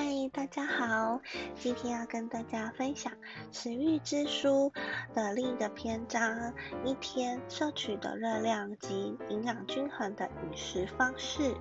[0.00, 1.20] 嗨，大家好，
[1.56, 3.12] 今天要跟大家分享
[3.50, 4.72] 《食欲之书》
[5.12, 11.52] 的另一个篇章，一天摄取的热量及营养均衡的饮食方式，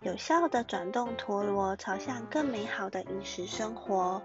[0.00, 4.20] 有效的转动陀螺，朝向更美好的饮食生活。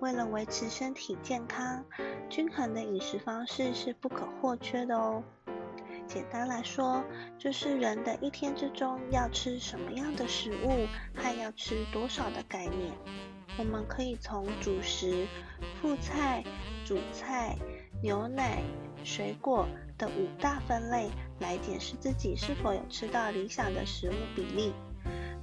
[0.00, 1.84] 为了维持身体健康，
[2.28, 5.22] 均衡的饮食方式是不可或缺的哦。
[6.14, 7.02] 简单来说，
[7.36, 12.92] 就是人的一天之中要吃什么样的食物，和要吃多少的概念。
[13.58, 15.26] 我们可以从主食、
[15.80, 16.44] 副菜、
[16.84, 17.56] 主菜、
[18.00, 18.62] 牛奶、
[19.02, 19.66] 水果
[19.98, 24.72] 的五大分类来检视自己是否有吃到理想的食物比例，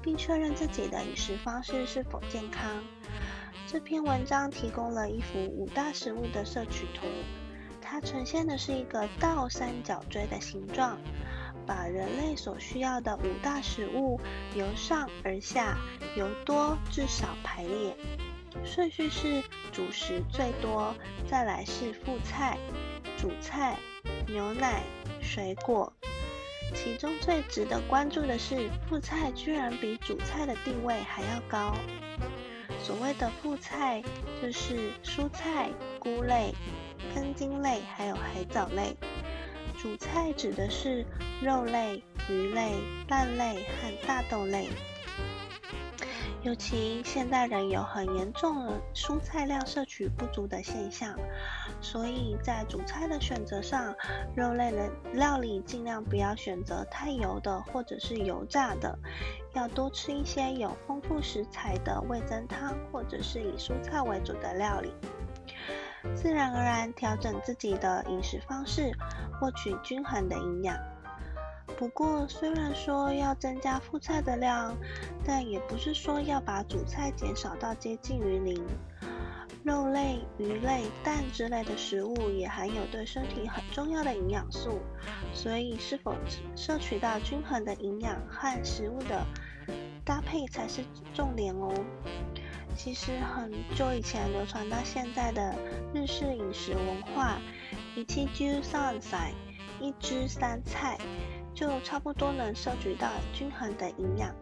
[0.02, 2.82] 并确认自己的饮食方式是否健康。
[3.68, 7.08] 这篇文章提供了一幅五大食物的摄取图。
[7.92, 10.98] 它呈现的是一个倒三角锥的形状，
[11.68, 14.18] 把人类所需要的五大食物
[14.56, 15.78] 由上而下，
[16.16, 17.94] 由多至少排列，
[18.64, 19.44] 顺序是
[19.74, 20.96] 主食最多，
[21.30, 22.58] 再来是副菜、
[23.18, 23.76] 主菜、
[24.26, 24.84] 牛奶、
[25.22, 25.92] 水果。
[26.74, 31.76] 其中最值得关注的是，副菜居然比主菜的地位还要高。
[32.82, 34.02] 所谓的副菜，
[34.42, 36.54] 就是蔬菜、菇类。
[37.14, 38.96] 根茎类还有海藻类，
[39.78, 41.06] 主菜指的是
[41.42, 42.74] 肉类、鱼类、
[43.08, 44.70] 蛋类和大豆类。
[46.44, 51.16] 尤其现代人有很严重的蔬菜量摄取不足的现象，
[51.82, 53.94] 所以在主菜的选择上，
[54.36, 58.98] 肉类的料理尽量不要选择太油的或者是油炸的，
[59.54, 64.92] 要多吃一些有丰富食材的味增汤或者是以蔬菜为主的料理。
[66.16, 68.92] 自然而然调整自己的饮食方式，
[69.40, 70.78] 获取均衡的营养。
[71.78, 74.76] 不过，虽然说要增加副菜的量，
[75.26, 78.64] 但也不是说要把主菜减少到接近于零。
[79.64, 84.80] 肉类、鱼类、蛋之类的食物也含有对身体很重要的营养素，
[85.34, 86.16] 所以是否
[86.56, 89.24] 摄取到均衡的营养和食物的
[90.04, 90.84] 搭配才是
[91.14, 91.72] 重点哦。
[92.76, 95.56] 其实很久以前流传到现在的
[95.94, 97.40] 日式饮食文化，
[97.96, 99.34] 一七九三菜，
[99.80, 100.98] 一汁三菜，
[101.54, 104.34] 就差不多能摄取到均衡的营养。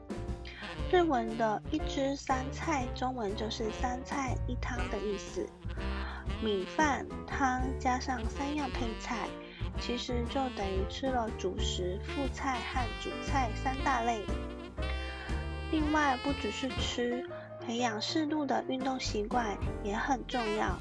[0.92, 5.46] 日文的一汁三菜，中文就是三菜一汤的意思。
[6.42, 9.28] 米饭汤加上三样配菜，
[9.82, 14.24] 其实就等于吃了主食、副菜和主菜三大类。
[15.72, 17.28] 另外，不只是吃。
[17.70, 20.80] 培养适度的运动习惯也很重要，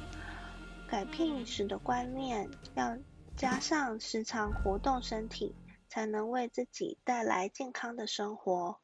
[0.88, 2.96] 改变饮食的观念，要
[3.36, 5.54] 加上时常活动身体，
[5.90, 8.80] 才能为自己带来健康的生活。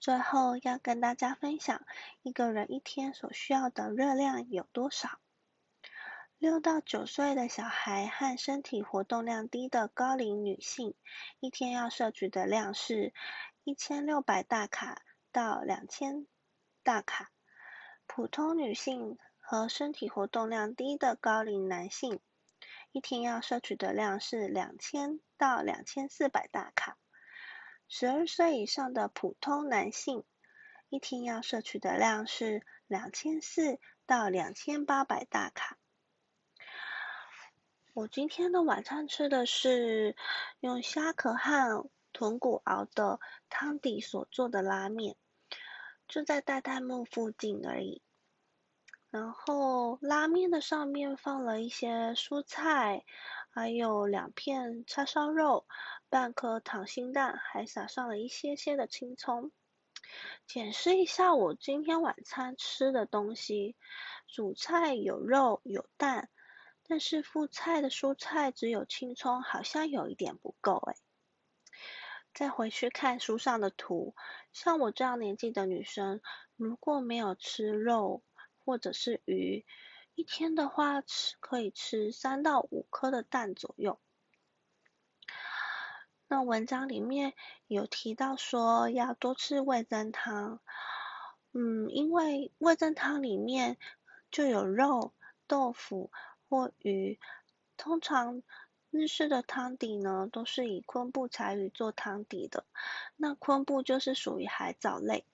[0.00, 1.86] 最后要跟大家分享，
[2.22, 5.20] 一个人一天所需要的热量有多少？
[6.36, 10.94] 六到九岁的小孩和身体活动量低的高龄女性，
[11.38, 13.14] 一天要摄取的量是
[13.62, 15.00] 一千六百大卡。
[15.32, 16.26] 到两千
[16.82, 17.30] 大卡，
[18.06, 22.20] 普通女性和身体活动量低的高龄男性，
[22.92, 26.98] 一天要摄取的量是两千到两千四百大卡。
[27.88, 30.24] 十二岁以上的普通男性，
[30.90, 35.78] 一天要摄取的量是两千四到两千八百大卡。
[37.94, 40.16] 我今天的晚餐吃的是
[40.60, 45.16] 用虾壳和豚骨熬的汤底所做的拉面。
[46.12, 48.02] 就在代代木附近而已。
[49.08, 53.06] 然后拉面的上面放了一些蔬菜，
[53.48, 55.66] 还有两片叉烧肉，
[56.10, 59.52] 半颗溏心蛋，还撒上了一些些的青葱。
[60.46, 63.74] 检视一下我今天晚餐吃的东西，
[64.28, 66.28] 主菜有肉有蛋，
[66.86, 70.96] 但是副菜的蔬菜只有青葱，好像有一点不够诶。
[72.34, 74.14] 再回去看书上的图，
[74.52, 76.22] 像我这样年纪的女生，
[76.56, 78.22] 如果没有吃肉
[78.64, 79.66] 或者是鱼，
[80.14, 84.00] 一天的话吃可以吃三到五颗的蛋左右。
[86.26, 87.34] 那文章里面
[87.66, 90.60] 有提到说要多吃味增汤，
[91.52, 93.76] 嗯，因为味增汤里面
[94.30, 95.12] 就有肉、
[95.46, 96.10] 豆腐
[96.48, 97.20] 或鱼，
[97.76, 98.42] 通常。
[98.92, 102.66] 日式的汤底呢，都是以昆布柴鱼做汤底的。
[103.16, 105.24] 那昆布就是属于海藻类，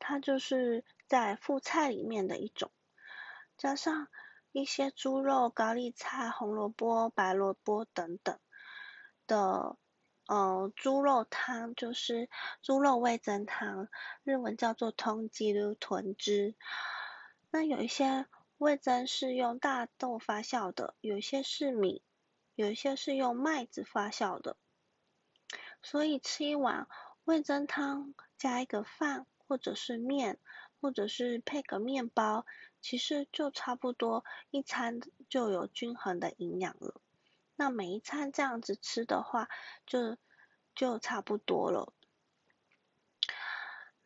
[0.00, 2.72] 它就是在副菜里面的一种，
[3.56, 4.08] 加上
[4.50, 8.38] 一些猪肉、高丽菜、红萝卜、白萝卜等等
[9.28, 9.76] 的
[10.26, 12.28] 呃，猪肉汤就是
[12.60, 13.88] 猪肉味增汤，
[14.24, 16.56] 日文叫做通鸡肉豚汁。
[17.52, 18.26] 那有一些
[18.58, 22.02] 味增是用大豆发酵的，有些是米，
[22.54, 24.56] 有一些是用麦子发酵的。
[25.82, 26.88] 所以吃一碗
[27.24, 30.38] 味增汤，加一个饭或者是面，
[30.80, 32.46] 或者是配个面包，
[32.80, 37.00] 其实就差不多一餐就有均衡的营养了。
[37.56, 39.48] 那每一餐这样子吃的话，
[39.86, 40.16] 就
[40.74, 41.92] 就差不多了。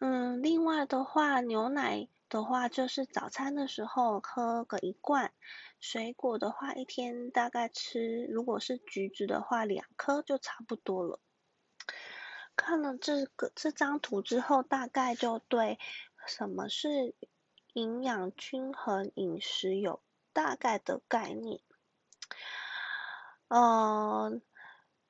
[0.01, 5.33] 嗯，另外的话，牛奶的话就是早餐的时候喝个一罐，
[5.81, 11.21] 水果的话一天大概吃，如果是橘子的话两颗就差不多了。
[12.55, 15.79] 看了这个这张图之后，大概就对
[16.27, 17.15] 什么是
[17.73, 20.03] 营养均衡饮食有
[20.33, 21.61] 大概的概念。
[23.47, 24.43] 嗯，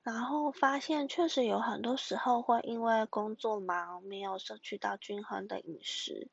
[0.02, 6.28] 然后发现确实有很多时候会因为工作忙，没有摄取到均衡的饮食。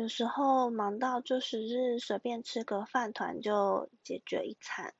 [0.00, 4.94] 有时候忙到就是日随便吃个饭团就解决一餐，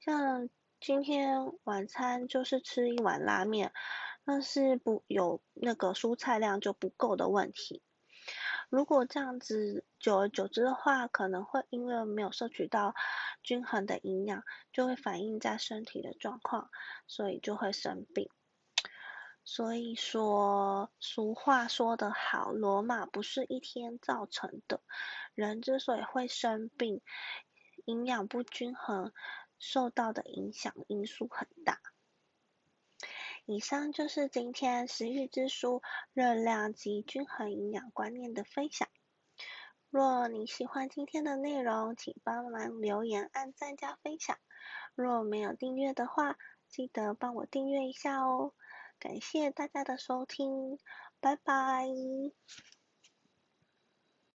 [0.00, 0.48] 像
[0.80, 3.74] 今天晚餐就是吃一碗拉面，
[4.24, 7.82] 但是不有那个蔬菜量就不够的问题。
[8.70, 12.94] 如果这样子久而久之的话，可能会因为没有摄取到
[13.42, 16.70] 均衡的营养，就会反映在身体的状况，
[17.06, 18.30] 所以就会生病。
[19.50, 24.82] 所以说，俗话说得好，罗马不是一天造成的。
[25.34, 27.00] 人之所以会生病，
[27.86, 29.10] 营养不均衡
[29.58, 31.80] 受到的影响因素很大。
[33.46, 35.80] 以上就是今天食欲之书
[36.12, 38.86] 热量及均衡营养观念的分享。
[39.88, 44.36] 若你喜欢今天的内容，请帮忙留言、按赞加分享。
[44.94, 46.36] 若没有订阅的话，
[46.68, 48.52] 记得帮我订阅一下哦。
[48.98, 50.78] 感谢大家的收听，
[51.20, 51.86] 拜拜。